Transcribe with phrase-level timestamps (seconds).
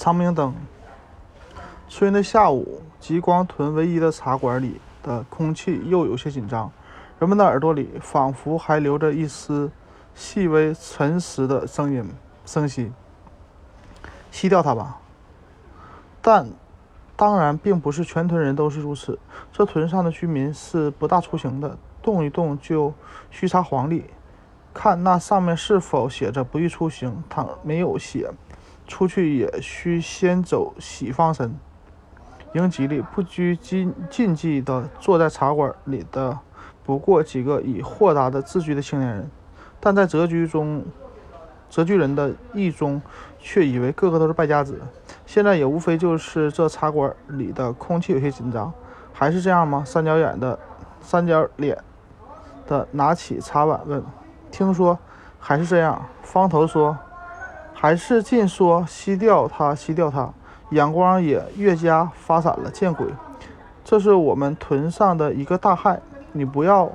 [0.00, 0.54] 长明灯。
[1.86, 6.72] 春的下午，极光屯唯一的茶馆里的空气又有些紧张，
[7.18, 9.70] 人们的耳朵里仿佛还留着一丝
[10.14, 12.10] 细微沉实的声音
[12.46, 12.90] 声息。
[14.30, 15.02] 吸掉它吧。
[16.22, 16.48] 但
[17.14, 19.18] 当然，并不是全屯人都是如此。
[19.52, 22.94] 这屯上的居民是不大出行的，动一动就
[23.30, 24.06] 须查黄历，
[24.72, 27.22] 看那上面是否写着“不宜出行”。
[27.28, 28.30] 倘没有写，
[28.90, 31.54] 出去也需先走喜方神，
[32.54, 33.00] 迎吉利。
[33.00, 36.36] 不拘禁禁忌的坐在茶馆里的，
[36.84, 39.30] 不过几个以豁达的自居的青年人，
[39.78, 40.84] 但在谪居中。
[41.70, 43.00] 谪居人的意中，
[43.38, 44.80] 却以为个个都是败家子。
[45.24, 48.72] 现在也无非就是这茶馆里的空气有些紧张，
[49.12, 49.84] 还是这样吗？
[49.86, 50.58] 三角眼的，
[51.00, 51.78] 三角脸
[52.66, 54.02] 的拿起茶碗问
[54.50, 54.98] ：“听说
[55.38, 56.98] 还是这样？”方头说
[57.80, 60.30] ：“还是尽说吸掉它，吸掉它。”
[60.68, 62.70] 眼光也越加发散了。
[62.70, 63.06] 见鬼！
[63.82, 65.98] 这是我们屯上的一个大害，
[66.32, 66.92] 你不要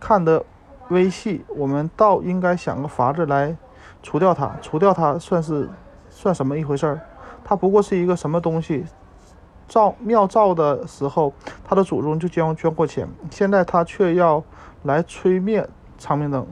[0.00, 0.44] 看得。
[0.88, 3.56] 微细，我们倒应该想个法子来
[4.02, 4.50] 除掉它。
[4.60, 5.70] 除掉它算是
[6.08, 7.00] 算什么一回事儿？
[7.44, 8.84] 它不过是一个什么东西？
[9.68, 11.32] 造庙造的时候，
[11.64, 14.42] 他的祖宗就将捐过钱，现在他却要
[14.82, 15.64] 来吹灭
[15.96, 16.44] 长明灯，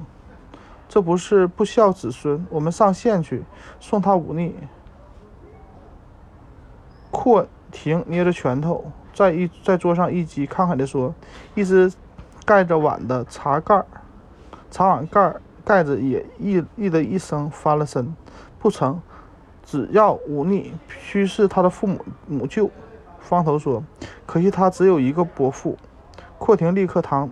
[0.89, 2.47] 这不是不孝子孙？
[2.49, 3.45] 我们上县去
[3.79, 4.55] 送他忤逆。
[7.11, 11.15] 阔亭捏着拳头，在一在桌上一击，慷慨地说
[11.55, 11.93] ：“一只
[12.45, 13.85] 盖着碗的茶盖。”
[14.71, 18.15] 茶碗盖盖子也一一的一声翻了身，
[18.59, 19.01] 不成，
[19.65, 22.71] 只要忤逆，须是他的父母母舅。
[23.21, 23.83] 方头说
[24.25, 25.77] ：“可惜他只有一个伯父。”
[26.39, 27.31] 阔亭立刻堂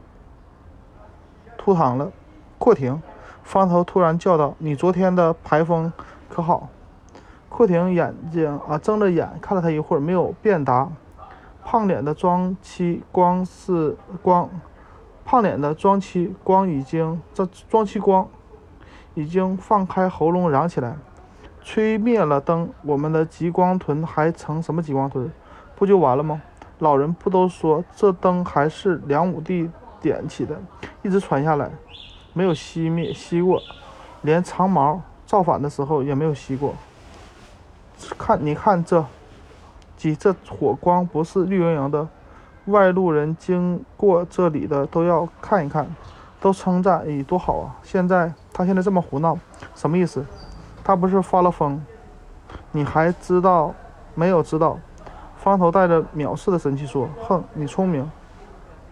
[1.57, 2.13] 突堂了。
[2.59, 3.01] 阔亭，
[3.47, 5.93] 方头突然叫道：“你昨天的排风
[6.29, 6.69] 可好？”
[7.49, 10.91] 阔亭眼睛啊睁着眼看了他一会儿，没有便答。
[11.65, 14.51] 胖脸的庄妻光是光。
[15.25, 18.29] 胖脸的庄妻光已经，这庄妻光
[19.15, 20.97] 已经放开喉咙嚷起来
[21.63, 25.31] ：“吹灭了灯，我们的极光屯还成什么极光屯？
[25.77, 26.43] 不就完了吗？”
[26.81, 30.61] 老人不都说这灯还是梁武帝点起的，
[31.03, 31.71] 一直传下来，
[32.37, 33.63] 没有熄灭熄过，
[34.21, 36.75] 连长毛造反的时候也没有熄过。
[38.19, 39.03] 看，你看这，
[39.97, 42.07] 几这火光不是绿莹莹的。
[42.67, 45.87] 外路人经过这里的都要看一看，
[46.39, 49.39] 都称赞：“咦，多好啊！”现在他现在这么胡闹，
[49.75, 50.23] 什么意思？
[50.85, 51.83] 他不是发了疯？
[52.73, 53.75] 你还知道
[54.15, 54.43] 没有？
[54.43, 54.79] 知道？
[55.39, 58.11] 方头带着藐视的神气说：“哼，你聪明。”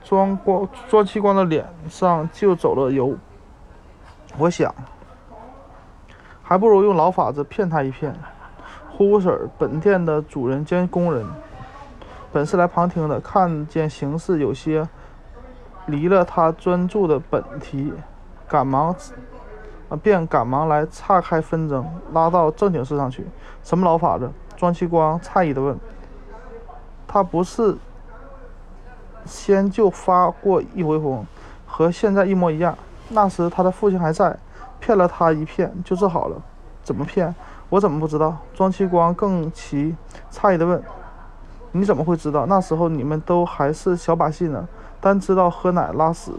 [0.02, 3.14] 庄光庄七光的脸上就走了油。
[4.36, 4.74] 我想，
[6.42, 8.14] 还不如用老法子骗他一骗。
[8.90, 11.26] 呼呼婶儿，本店的主人兼工人。
[12.32, 14.88] 本是来旁听的，看见形势有些
[15.86, 17.92] 离了他专注的本题，
[18.48, 18.94] 赶忙
[19.88, 23.24] 啊，便赶忙来岔开纷争，拉到正经事上去。
[23.62, 24.30] 什么老法子？
[24.56, 25.78] 庄其光诧异地问。
[27.06, 27.76] 他不是
[29.24, 31.24] 先就发过一回疯，
[31.66, 32.76] 和现在一模一样。
[33.08, 34.36] 那时他的父亲还在，
[34.80, 36.40] 骗了他一骗就治好了。
[36.82, 37.34] 怎么骗？
[37.70, 38.36] 我怎么不知道？
[38.54, 39.94] 庄其光更其
[40.30, 40.82] 诧异地问。
[41.72, 42.46] 你怎么会知道？
[42.46, 44.68] 那时候你们都还是小把戏呢，
[45.00, 46.32] 单知道喝奶拉屎。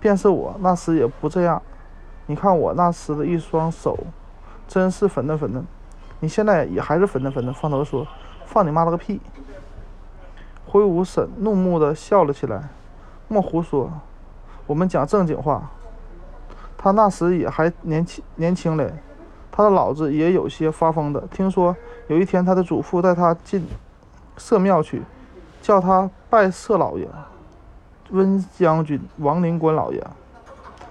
[0.00, 1.62] 便是我那时也不这样。
[2.26, 3.96] 你看我那时的一双手，
[4.66, 5.64] 真是粉嫩粉嫩。
[6.20, 7.54] 你现在也还是粉嫩粉嫩。
[7.54, 8.06] 方头说
[8.44, 9.20] ：“放你妈了个屁！”
[10.66, 12.70] 挥舞婶怒目的笑了起来。
[13.28, 13.90] 莫胡说，
[14.72, 15.70] 我们讲正经话。
[16.78, 18.90] 他那时也还年轻年轻嘞，
[19.50, 21.20] 他的脑子也有些发疯的。
[21.30, 23.68] 听说有一天他的祖父带他进。
[24.38, 25.02] 社庙去，
[25.60, 27.06] 叫他拜社老爷，
[28.12, 30.02] 温将军王灵官老爷，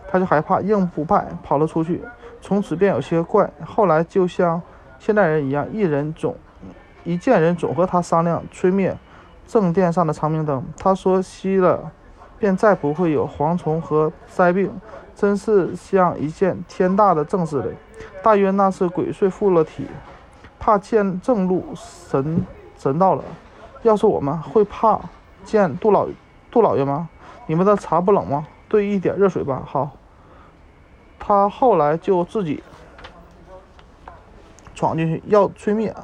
[0.07, 2.03] 他就害怕，硬不拜，跑了出去。
[2.39, 3.51] 从此便有些怪。
[3.65, 4.61] 后来就像
[4.99, 6.35] 现代人一样，一人总
[7.03, 8.95] 一见人总和他商量吹灭
[9.47, 10.63] 正殿上的长明灯。
[10.77, 11.91] 他说熄了，
[12.41, 14.69] 便再不会有蝗虫和灾病，
[15.15, 17.77] 真是像一件天大的正事嘞。
[18.23, 19.85] 大约那是鬼祟附了体，
[20.59, 22.43] 怕见正路神。
[22.77, 23.23] 神到了，
[23.83, 24.99] 要是我们会怕
[25.45, 26.07] 见杜老
[26.49, 27.07] 杜老爷吗？
[27.45, 28.47] 你们的茶不冷吗？
[28.67, 29.61] 兑一点热水吧。
[29.65, 29.91] 好。
[31.23, 32.63] 他后来就自己
[34.73, 35.95] 闯进去要吹灭，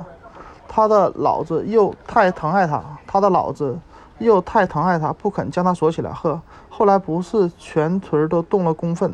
[0.67, 3.79] 他的老子又太疼爱他，他的老子
[4.19, 6.11] 又太疼爱他，不肯将他锁起来。
[6.11, 9.13] 呵，后来不是全屯都动了公愤，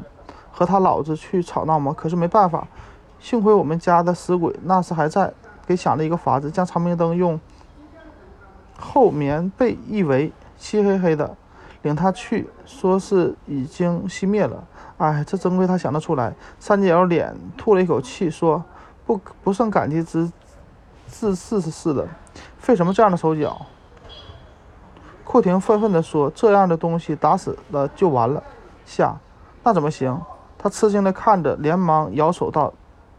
[0.52, 1.94] 和他老子去吵闹吗？
[1.98, 2.68] 可是没办法，
[3.20, 5.34] 幸亏我们家的死鬼那时还在，
[5.66, 7.40] 给想了一个法子，将长明灯用
[8.80, 11.36] 厚棉被一围，漆黑黑的，
[11.82, 14.64] 领他去，说是已经熄灭了。
[14.98, 16.34] 哎，这真亏他想得出来。
[16.60, 18.64] 三角脸吐了一口气，说
[19.06, 20.32] ：“不不胜感激之
[21.08, 22.08] 自是是的，
[22.58, 23.66] 费什么这样的手脚？”
[25.34, 28.44] 库廷愤愤地说：“这样的东西打死了就完了。”
[28.86, 29.18] 下，
[29.64, 30.22] 那怎么行？
[30.60, 32.72] 他吃惊地看着，连忙摇手道：“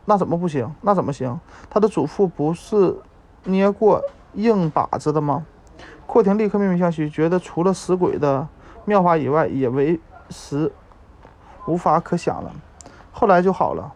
[0.06, 0.72] 那怎么不行？
[0.81, 1.40] 那怎么行？
[1.69, 2.94] 他的祖父不是
[3.43, 4.00] 捏过
[4.34, 5.44] 硬把子的吗？”
[6.06, 8.46] 阔廷立刻面面相觑，觉得除了死鬼的
[8.84, 9.99] 妙法以外，也为
[10.31, 10.70] 时
[11.66, 12.52] 无法可想了。
[13.11, 13.93] 后来就好了，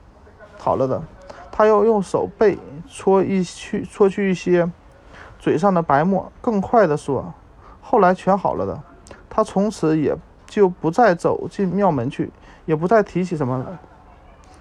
[0.58, 1.00] 好了的。
[1.52, 4.68] 他又用手背搓一去，搓去一些
[5.38, 7.32] 嘴上的白沫，更快地说
[7.88, 8.78] ：“后来全好了的。”
[9.30, 10.14] 他从此也
[10.46, 12.30] 就不再走进庙门去，
[12.66, 13.78] 也不再提起什么了。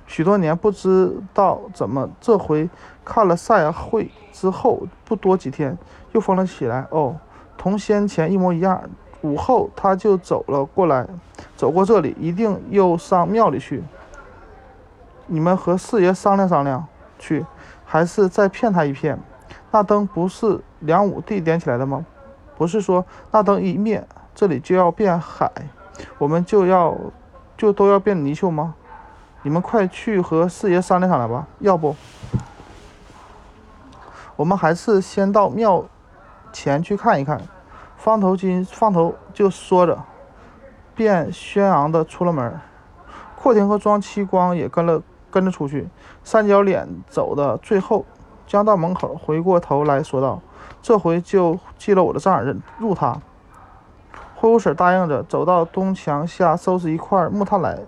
[0.06, 2.70] 许多年不知道怎么，这回
[3.04, 5.78] 看了赛会之后，不多几天
[6.14, 6.86] 又疯了起来。
[6.92, 7.16] 哦，
[7.58, 8.82] 同先前一模一样。
[9.22, 11.06] 午后他就走了过来，
[11.56, 13.84] 走过这里，一定又上庙里去。
[15.26, 16.86] 你们和四爷商量商量
[17.18, 17.46] 去，
[17.84, 19.20] 还是再骗他一骗？
[19.72, 22.06] 那灯不是梁武帝点起来的吗？
[22.58, 25.52] 不是说那灯一灭，这里就要变海，
[26.18, 26.98] 我们就要
[27.56, 28.74] 就都要变泥鳅吗？
[29.44, 31.48] 你们快去和四爷商量商量吧。
[31.60, 31.96] 要不，
[34.36, 35.86] 我们还是先到庙
[36.52, 37.42] 前去看一看。
[37.96, 40.04] 方头金方头就说着，
[40.96, 42.60] 便轩昂的出了门。
[43.36, 45.88] 阔廷和庄七光也跟了跟着出去。
[46.24, 48.06] 三角脸走的最后，
[48.46, 50.42] 将到门口，回过头来说道
[50.82, 53.20] ：“这回就记了我的账，忍入他。”
[54.36, 57.80] 灰五婶答应着，走到东墙下收拾一块木炭来。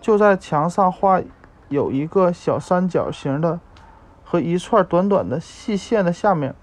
[0.00, 1.20] 就在墙上画
[1.68, 3.60] 有一个小三角形的
[4.24, 6.56] 和一串短短的细线的下面，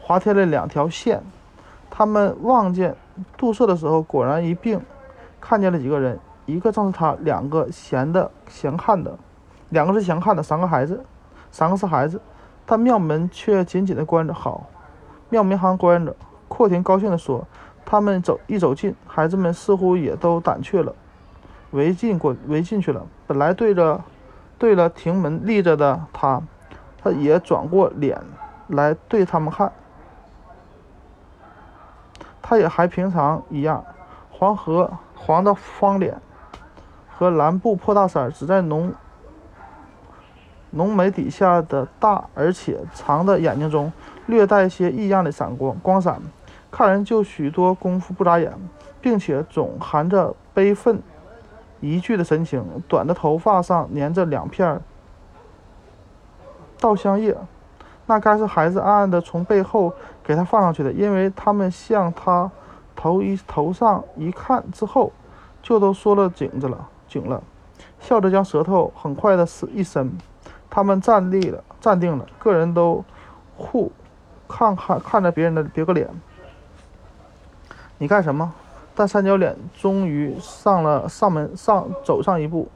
[0.00, 1.24] 划贴了两条线。
[1.90, 2.94] 他们望见
[3.36, 4.80] 杜色的时候，果然一并
[5.40, 9.18] 看见了几个人，一个正是他，两个闲的闲看的，
[9.70, 11.04] 两个是闲看的，三个孩子，
[11.50, 12.20] 三个是孩子，
[12.66, 14.34] 但庙门却紧紧的关着。
[14.34, 14.66] 好，
[15.30, 16.14] 庙门还关着。
[16.48, 17.46] 阔田高兴地说。
[17.88, 20.92] 他们走一走近，孩子们似乎也都胆怯了，
[21.70, 23.06] 围进过围进去了。
[23.28, 24.02] 本来对着
[24.58, 26.42] 对了亭门立着的他，
[27.00, 28.20] 他也转过脸
[28.66, 29.70] 来对他们看。
[32.42, 33.84] 他也还平常一样，
[34.32, 36.20] 黄河黄的方脸
[37.16, 38.92] 和蓝布破大衫，只在浓
[40.76, 43.92] 浓眉底下的大而且长的眼睛中，
[44.26, 46.20] 略带些异样的闪光光闪。
[46.70, 48.52] 看人就许多功夫不眨眼，
[49.00, 51.00] 并且总含着悲愤
[51.80, 52.62] 疑惧的神情。
[52.86, 54.78] 短的头发上粘着两片
[56.78, 57.34] 稻香叶，
[58.04, 59.90] 那该是孩子暗暗的从背后
[60.22, 62.50] 给他放上去的，因为他们向他
[62.94, 65.10] 头一头上一看之后，
[65.62, 67.42] 就都缩了颈子了，紧了，
[67.98, 70.12] 笑着将舌头很快的一伸。
[70.76, 73.02] 他们站立了，站定了，个人都
[73.56, 73.90] 互
[74.46, 76.06] 看看看着别人的别个脸。
[77.96, 78.52] 你干什么？
[78.94, 82.68] 但三角脸终于上了上门上走上一步，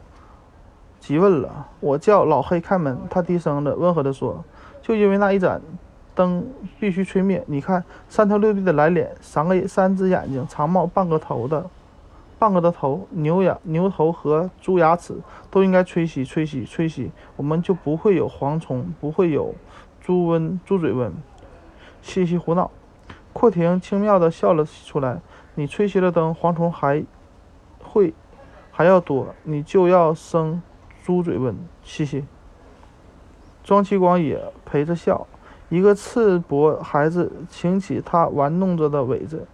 [0.99, 4.42] 急问了：“我叫老黑开门。”他低声的温和的说
[4.80, 5.61] ：“就因为那一盏
[6.14, 6.42] 灯
[6.78, 7.45] 必须吹灭。
[7.49, 11.66] 你看，三头六臂的蓝脸，三个三只眼睛，长帽半个头的，
[12.40, 15.14] 半个的头，牛牙牛头和猪牙齿
[15.50, 19.54] 都应该吹熄，吹熄，吹熄，我们就不会有蝗虫，不会有
[20.00, 21.11] 猪瘟、猪嘴瘟。
[22.00, 22.70] 嘻嘻胡闹。”
[23.35, 25.20] 阔廷轻妙地笑了出来
[25.54, 27.04] ：“你吹熄了灯，蝗虫还
[27.82, 28.14] 会
[28.70, 30.62] 还要多，你就要生
[31.04, 31.54] 猪嘴瘟。”
[31.85, 32.25] 嘻嘻。
[33.62, 35.26] 庄七光也陪着笑。
[35.68, 39.47] 一个赤膊孩子擎起他玩弄着的尾子，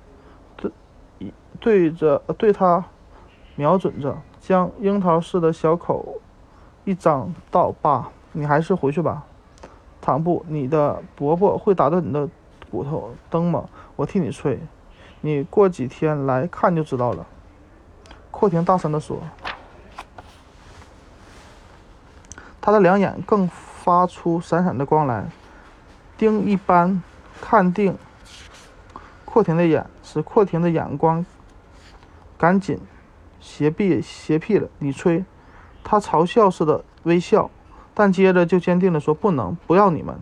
[1.57, 2.85] 对着对他
[3.55, 6.21] 瞄准着，将樱桃似的小口
[6.85, 9.25] 一张，道：“爸，你还是回去吧。
[10.01, 12.29] 倘不，你的伯伯会打断你的。”
[12.69, 14.59] 骨头灯吗，我替你吹，
[15.21, 17.25] 你过几天来看就知道了。
[18.33, 19.19] 阔廷大声地说，
[22.61, 25.31] 他的两眼更发出闪闪的光来，
[26.19, 27.01] 盯一般
[27.41, 27.97] 看定
[29.25, 31.25] 阔廷的眼，使阔廷的眼光
[32.38, 32.78] 赶紧
[33.40, 34.69] 斜闭斜闭了。
[34.78, 35.25] 你吹，
[35.83, 37.50] 他嘲笑似的微笑，
[37.95, 40.19] 但接着就坚定地说：“不能，不要你们。”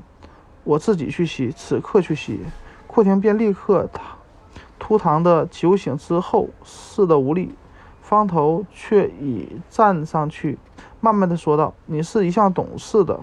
[0.64, 2.40] 我自己去洗，此刻去洗。
[2.86, 3.90] 阔廷便立刻
[4.78, 7.54] 突堂的酒醒之后似的无力，
[8.00, 10.58] 方头却已站上去，
[11.00, 13.20] 慢慢的说道：“你是一向懂事的，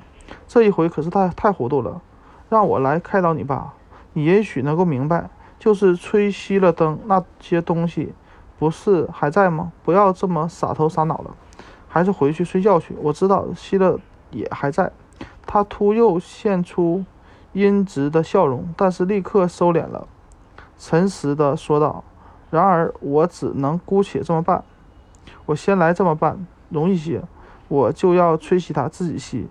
[0.47, 2.01] 这一回可是太太糊涂了。
[2.49, 3.73] 让我来开导你吧。
[4.13, 8.13] 你也许能够明白，就是吹熄了灯，那些东西
[8.61, 9.71] 不是还在吗？
[9.83, 11.35] 不要这么傻头傻脑了，
[11.89, 12.95] 还是回去睡觉去。
[13.01, 13.99] 我知道熄了
[14.29, 14.91] 也还在。”
[15.47, 17.03] 他突又现出
[17.53, 20.07] 阴直的笑容，但是立刻收敛了，
[20.77, 22.03] 诚实的说道
[22.51, 24.63] ：“然而我只能姑且这么办。
[25.47, 27.23] 我先来这么办，容易些。”
[27.67, 29.47] 我就要吹熄他，自己吸。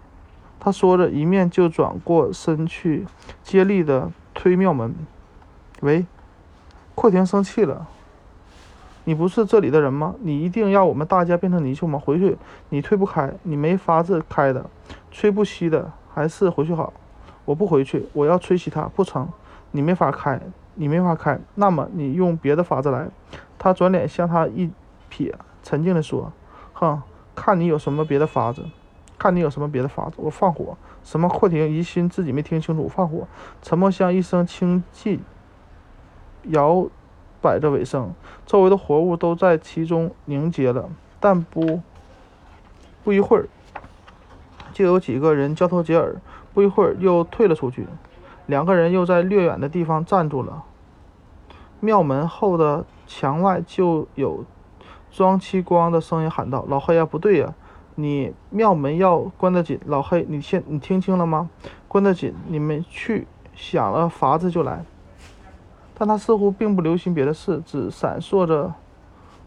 [0.61, 3.05] 他说着，一面就转过身去，
[3.43, 4.95] 接力的推庙门。
[5.81, 6.07] 喂，
[6.95, 7.89] 阔亭生气了。
[9.05, 10.15] 你不是这里的人吗？
[10.21, 11.99] 你一定要我们大家变成泥鳅吗？
[11.99, 12.37] 回去，
[12.69, 14.69] 你推不开，你没法子开的，
[15.11, 16.93] 吹不熄的，还是回去好。
[17.45, 18.83] 我不回去，我要吹熄它。
[18.95, 19.29] 不成，
[19.71, 20.41] 你没法开，
[20.75, 21.39] 你没法开。
[21.55, 23.09] 那么你用别的法子来。
[23.59, 24.71] 他转脸向他一
[25.11, 26.33] 瞥，沉静地说
[26.73, 27.03] ：“哼。”
[27.33, 28.67] 看你有什么别的法子，
[29.17, 30.17] 看你有什么别的法子。
[30.17, 31.27] 我放火，什么？
[31.27, 32.87] 阔亭疑心自己没听清楚。
[32.87, 33.27] 放火，
[33.63, 35.21] 沉默像一声轻寂，
[36.43, 36.87] 摇
[37.41, 38.13] 摆着尾声。
[38.47, 41.81] 周围的活物都在其中凝结了，但不
[43.03, 43.49] 不一会儿，
[44.73, 46.17] 就有几个人交头接耳。
[46.53, 47.87] 不一会儿又退了出去，
[48.47, 50.65] 两个人又在略远的地方站住了。
[51.79, 54.45] 庙门后的墙外就有。
[55.13, 57.53] 庄七光的声音喊道：“老黑呀，不对呀，
[57.97, 59.81] 你庙门要关得紧。
[59.85, 61.51] 老黑，你现你听清了吗？
[61.89, 64.85] 关得紧，你们去想了法子就来。”
[66.01, 68.73] 但他似乎并不留心别的事，只闪烁着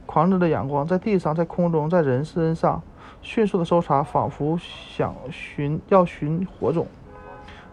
[0.05, 2.79] 狂热的眼光，在地上，在空中，在人身上
[3.23, 6.85] 迅速的搜查，仿佛想寻要寻火种。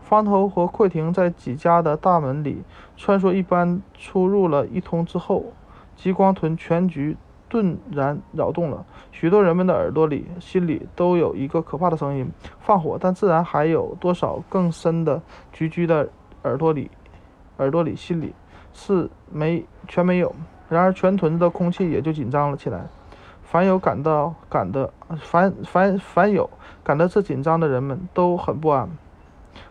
[0.03, 2.63] 方头和阔亭在几家的大门里
[2.97, 5.45] 穿梭一般出入了一通之后，
[5.95, 7.19] 极光屯全局。
[7.51, 12.97] 顿然扰动了许多人们的耳朵里，心里都有一个可怕的声音：放火。
[12.99, 15.21] 但自然还有多少更深的
[15.53, 16.09] 局居的
[16.45, 16.89] 耳朵里，
[17.59, 18.33] 耳朵里，心里
[18.73, 20.35] 是没全没有。
[20.69, 22.87] 然而全屯子的空气也就紧张了起来。
[23.43, 26.49] 凡有感到感的，凡凡凡有
[26.85, 28.89] 感到这紧张的人们都很不安，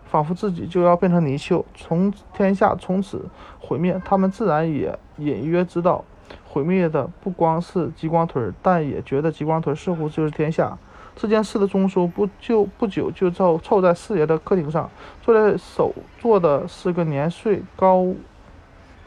[0.05, 3.25] 仿佛自己就要变成泥鳅，从天下从此
[3.59, 4.01] 毁灭。
[4.03, 6.03] 他们自然也隐约知道。
[6.45, 10.77] 毁灭的不光是极光屯，但也觉得极光屯似乎就是天下。
[11.15, 14.89] 这件事的中枢不就不久就凑凑在四爷的客厅上，
[15.21, 18.05] 坐在首座的是个年岁高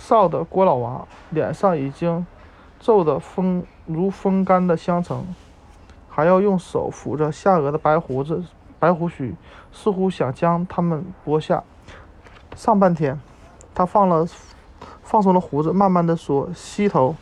[0.03, 2.27] 少的郭老娃，脸上已经
[2.81, 5.25] 皱得风如风干的香橙，
[6.09, 8.43] 还要用手抚着下颚的白胡子、
[8.81, 9.37] 白胡须，
[9.71, 11.63] 似乎想将他们剥下。
[12.57, 13.21] 上半天，
[13.73, 14.27] 他放了。
[15.05, 17.15] 放松了胡子，慢慢的说：“西头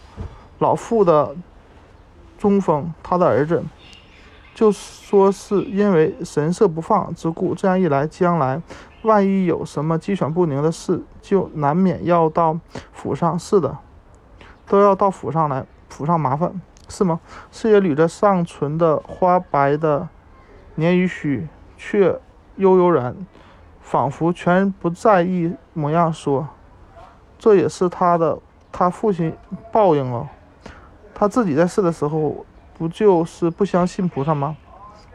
[0.59, 1.35] 老妇的
[2.39, 3.65] 中风，他的儿子
[4.55, 7.53] 就说是因为神色不放之故。
[7.53, 8.63] 这样一来，将来
[9.03, 12.59] 万一有什么鸡犬不宁的事，就难免要到
[12.93, 13.39] 府上。
[13.39, 13.79] 是的，
[14.67, 17.19] 都要到府上来，府上麻烦，是吗？”
[17.51, 20.09] 四爷捋着上唇的花白的
[20.77, 22.21] 鲶鱼须，却
[22.57, 23.17] 悠悠然，
[23.81, 26.49] 仿佛全不在意模样说。
[27.39, 28.39] 这也是他的
[28.71, 29.35] 他父亲
[29.73, 30.29] 报应哦。
[31.15, 32.45] 他自己在世的时候，
[32.77, 34.57] 不就是不相信菩萨吗？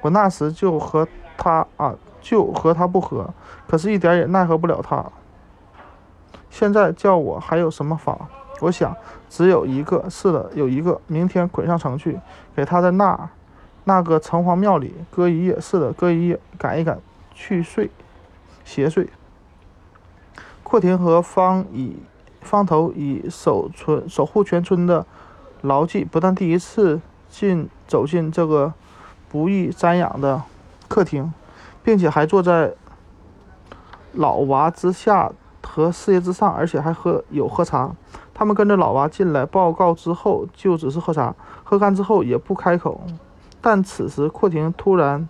[0.02, 1.96] 我那时就和他啊，
[2.26, 3.32] 就和他不和，
[3.68, 5.06] 可是一点也奈何不了他。
[6.50, 8.18] 现在叫我还有什么法？
[8.62, 8.96] 我想
[9.30, 11.00] 只有一个，是的，有一个。
[11.06, 12.20] 明天捆上城去，
[12.56, 13.30] 给他在那
[13.84, 15.60] 那个城隍庙里搁一夜。
[15.62, 17.00] 是的，搁一夜，赶一赶
[17.36, 17.92] 去睡，
[18.64, 19.08] 邪睡。
[20.64, 21.96] 阔亭和方以。
[22.42, 25.04] 方头以守村守护全村的
[25.62, 28.72] 牢记，不但第一次进走进这个
[29.28, 30.44] 不易瞻仰的
[30.88, 31.34] 客厅，
[31.86, 32.74] 并且还坐在
[34.14, 37.92] 老娃之下和四爷之上，而且还喝有喝茶。
[38.34, 43.00] 他们跟着老娃进来报告之后，就只是喝茶，喝干之后也不开口。
[43.62, 45.30] 但此时阔亭突然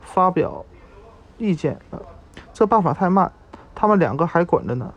[0.00, 0.64] 发表
[1.38, 2.02] 意见了：
[2.52, 3.30] 这办法太慢，
[3.72, 4.92] 他们两个还管着呢。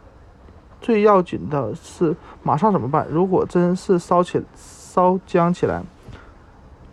[0.81, 3.07] 最要紧的是马上怎么办？
[3.09, 5.83] 如果真是烧起烧僵起来，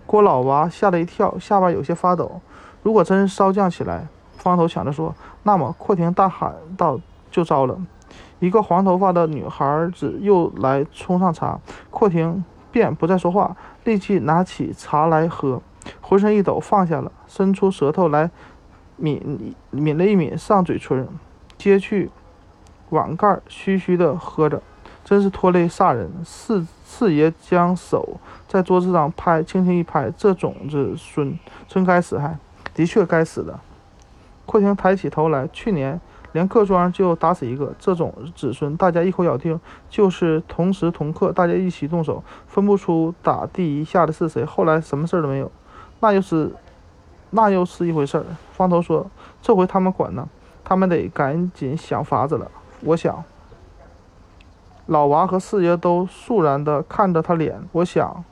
[0.04, 2.40] 郭老娃吓了一跳，下巴有些发抖。
[2.82, 6.98] 如果真烧降起来，方头抢着说，那么阔亭大喊道
[7.30, 7.78] ：“就糟了！”
[8.40, 11.58] 一个黄头发的女孩子又来冲上茶，
[11.90, 15.62] 阔亭便不再说话，立即拿起茶来喝，
[16.00, 18.30] 浑身一抖，放下了，伸出舌头来
[18.96, 21.08] 抿抿了一抿上嘴唇，
[21.56, 22.10] 接去。
[22.90, 24.60] 碗盖，嘘嘘地喝着，
[25.02, 26.10] 真是拖累煞人。
[26.22, 32.36] 四四爷将手在桌子上拍，轻轻一拍，这种子孙真该死，还
[32.74, 33.58] 的确该死的。
[34.44, 36.00] 阔亭抬起头来，去年
[36.32, 44.44] 连各庄就打死一个，这种子孙，大家一口咬定就是同时同刻，大家一起动手，分不出打第一下的是谁。
[44.44, 45.50] 后来什么事儿都没有，
[46.00, 46.50] 那又是
[47.30, 48.24] 那又是一回事儿。
[48.52, 49.06] 方头说，
[49.40, 50.28] 这回他们管呢，
[50.64, 52.50] 他们得赶紧想法子了。
[52.80, 53.22] 我想，
[54.86, 57.62] 老娃和四爷都肃然地看着他脸。
[57.70, 58.24] 我想，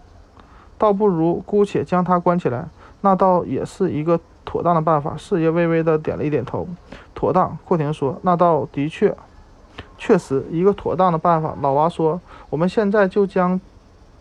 [0.76, 2.68] 倒不如姑且将他关起来，
[3.02, 4.18] 那倒也是一个
[4.50, 5.14] 妥当的办法。
[5.16, 6.66] 四爷微微的点了一点头，
[7.14, 7.57] 妥当。
[7.64, 9.16] 霍廷说：“那倒的确，
[9.97, 13.61] 确实一个妥当的办法。”老娃说：“我们现在就将，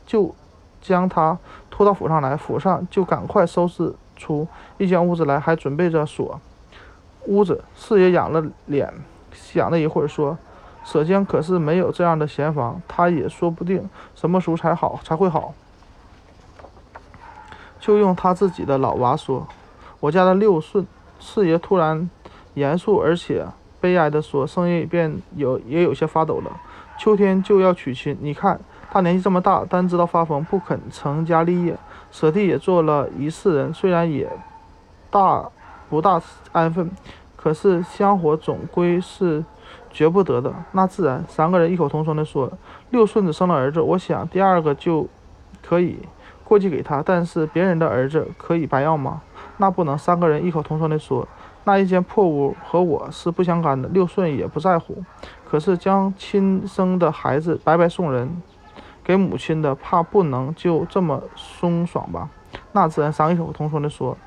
[0.06, 0.36] 就
[0.80, 1.36] 将他
[1.72, 6.40] 拖到府上来，府上就赶快收拾出一间屋子来，还准备着锁
[7.26, 8.94] 屋子。”四爷仰了脸。
[9.34, 10.38] 想了一会儿，说
[10.86, 15.56] ：“舍监可是没有这样的闲房，他也说不定什么时候才好才会好。
[17.80, 19.48] 就用他自己的老娃说，
[20.00, 20.86] 我家的六顺。”
[21.22, 22.10] 四爷突然
[22.54, 23.46] 严肃而且
[23.82, 26.52] 悲哀地说，声音便有也有些发抖了。
[26.98, 28.58] 秋天就要娶亲，你看
[28.90, 31.76] 他年纪这么大，单知道发疯，不肯成家立业。
[32.10, 34.30] 舍弟也做了一世人，虽然也
[35.10, 35.50] 大
[35.90, 36.22] 不大
[36.54, 36.90] 安分。
[37.36, 39.44] 可是香火总归是
[39.92, 41.24] 绝不得的，那自然。
[41.28, 42.52] 三个人异口同声地说
[42.92, 45.08] ：“六顺子生了儿子，我想第二个就
[45.62, 46.00] 可以
[46.44, 47.04] 过继给他。
[47.06, 49.22] 但是别人的儿子可以白要吗？
[49.60, 51.28] 那不能。”三个人异口同声地说
[51.64, 55.04] ：“那一间破屋和我是不相干的。”六顺也不在乎。
[55.48, 58.42] 可是将亲生的孩子白白送人
[59.04, 62.28] 给母亲的，怕不能就这么松爽吧？
[62.72, 63.14] 那自然。
[63.14, 64.18] 三异口同声地说。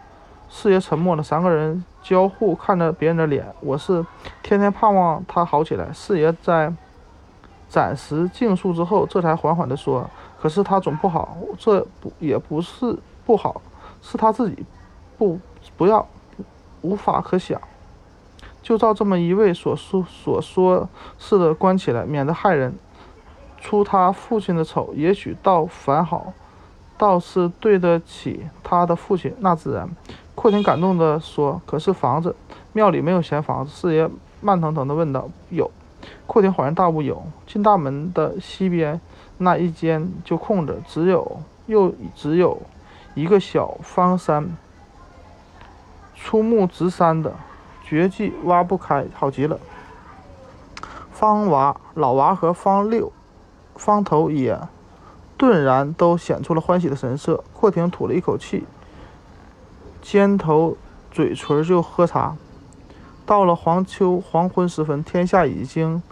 [0.54, 3.46] 四爷沉默了，三个人交互看着别人的脸。
[3.60, 4.04] 我是
[4.42, 5.90] 天天盼望他好起来。
[5.94, 6.70] 四爷在
[7.70, 10.06] 暂时静肃之后，这才缓缓地说
[10.38, 13.62] ：“可是他总不好，这不也不是不好，
[14.02, 14.66] 是他自己
[15.23, 15.38] 不
[15.76, 16.05] 不要，
[16.81, 17.61] 无法可想。
[18.61, 22.75] 就照这么一位所说所说似的关起来，免得害人
[23.61, 26.32] 出他父亲的丑，也许倒反好，
[26.99, 29.32] 倒是对得起他的父亲。
[29.39, 29.89] 那自然。”
[30.35, 32.35] 阔亭感动地说：“可是房子，
[32.73, 35.71] 庙里没有闲房子。”四爷慢腾腾地问道：“有？”
[36.26, 37.23] 阔亭恍然大悟：“有。
[37.47, 39.00] 进大门的西边
[39.39, 42.61] 那一间就空着，只有又只有
[43.15, 44.56] 一个小方山，
[46.23, 47.35] 出木直山的，
[47.85, 49.58] 绝技挖不开，好极了。”
[51.13, 53.13] 方娃、老娃和方六、
[53.76, 54.58] 方头也
[55.37, 57.43] 顿然都显出了欢喜的神色。
[57.52, 58.65] 阔亭吐了一口气。
[60.00, 60.76] 尖头
[61.11, 62.37] 嘴唇就喝茶。
[63.25, 66.02] 到了黄秋黄昏时分，天下已经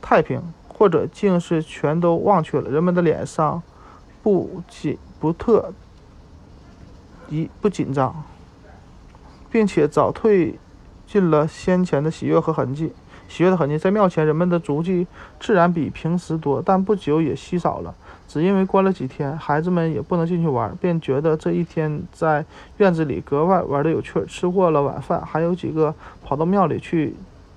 [0.00, 2.70] 太平，或者竟是全都忘却了。
[2.70, 3.60] 人们的脸上
[4.22, 5.72] 不紧不特
[7.28, 8.22] 一不紧张，
[9.52, 10.58] 并且早退
[11.06, 12.90] 尽了先前的喜悦和痕迹。
[13.28, 15.06] 喜悦的痕迹在庙前，人们的足迹
[15.38, 17.94] 自然比平时多，但不久也稀少了。
[18.28, 22.44] 只因为关了几天，孩子们也不能进去玩，便觉得这一天在
[22.78, 24.24] 院子里格外玩得有趣。
[24.26, 27.14] 吃过了晚饭，还有几个跑到庙里去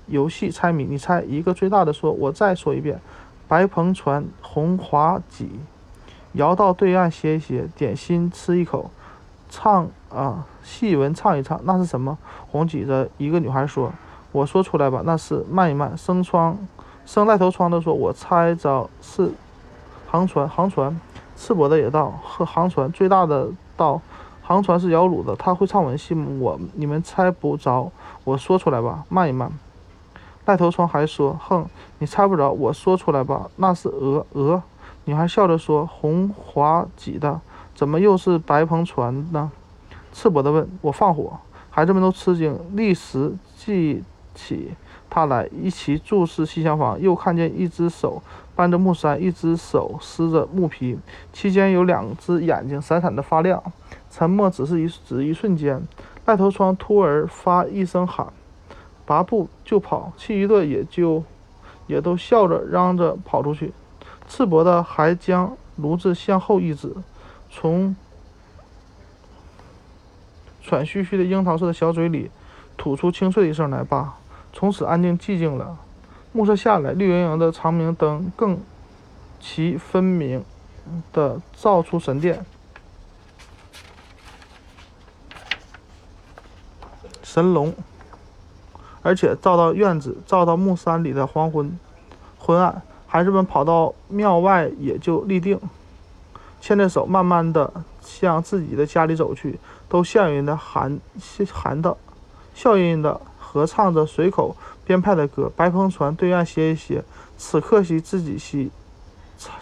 [0.08, 0.86] 游戏猜谜。
[0.86, 3.00] 你猜，一个最大的说：“我再说一遍，
[3.48, 5.50] 白篷船，红华几。”
[6.34, 8.92] 摇到对岸歇一歇，点心吃一口，
[9.56, 12.18] 唱啊，戏文唱一唱，那是什么？
[12.52, 13.90] 红几的一个女孩说
[14.34, 16.58] ：“我说出来吧，那是慢一慢。”生窗，
[17.06, 19.32] 生带头窗的说：“我猜着是。”
[20.12, 21.00] 航船，航船，
[21.38, 24.02] 赤膊的也道和航船最大的道，
[24.42, 26.14] 航船是摇橹的，他会唱文戏？
[26.14, 27.90] 我你们猜不着，
[28.26, 29.50] 我说出来吧，慢一慢。
[30.46, 31.66] 赖头窗还说，哼，
[32.00, 34.62] 你猜不着，我说出来吧，那是鹅鹅。
[35.06, 37.40] 女孩笑着说，红华几的，
[37.76, 39.52] 怎么又是白篷船呢？
[40.14, 41.38] 赤膊的问，我放火。
[41.70, 44.02] 孩子们都吃惊，立时记
[44.34, 44.72] 起
[45.10, 48.24] 他来，一起注视西厢房，又看见一只手。
[48.56, 50.98] 搬着木山，一只手撕着木皮，
[51.34, 53.62] 期间有两只眼睛闪闪的发亮。
[54.10, 55.86] 沉默只是一只一瞬间，
[56.26, 58.28] 赖头窗突而发一声喊，
[59.06, 61.22] 拔步就跑，其余的也就
[61.88, 63.74] 也都笑着嚷着跑出去。
[64.30, 66.96] 赤膊的还将炉子向后一指，
[67.58, 67.96] 从
[70.62, 72.30] 喘吁吁的樱桃色的小嘴里
[72.76, 74.18] 吐出清脆的一声来吧。
[74.52, 75.78] 从此安静寂静了。
[76.34, 78.60] 暮色下来，绿莹莹的长明灯更
[79.40, 80.44] 其分明
[81.14, 82.46] 的照出神殿、
[87.24, 87.74] 神龙，
[89.02, 91.80] 而且照到院子，照到木山里的黄昏
[92.38, 92.82] 昏暗。
[93.08, 95.58] 孩子们跑到庙外，也就立定，
[96.66, 101.00] 牵着手，慢慢的向自己的家里走去，都笑吟吟的喊
[101.54, 101.96] 喊的，
[102.56, 105.52] 笑吟吟的合唱着随口编派的歌。
[105.56, 107.04] 白篷船对岸歇一歇，
[107.38, 108.72] 此刻兮自己兮，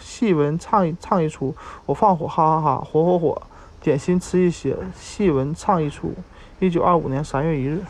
[0.00, 3.42] 戏文唱一唱一出，我放火，哈哈哈，火火火，
[3.82, 6.14] 点心吃一些，戏文唱一出。
[6.58, 7.84] 一九二五年三月一日。